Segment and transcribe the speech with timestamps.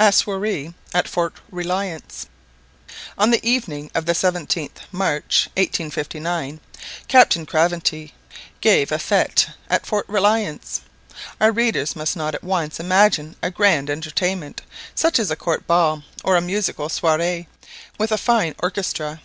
[0.00, 2.26] A SOIRÉE AT FORT RELIANCE.
[3.16, 6.58] On the evening of the 17th March 1859,
[7.06, 8.14] Captain Craventy
[8.60, 10.80] gave a fête at Fort Reliance.
[11.40, 14.62] Our readers must not at once imagine a grand entertainment,
[14.92, 17.46] such as a court ball, or a musical soirée
[17.96, 19.20] with a fine orchestra.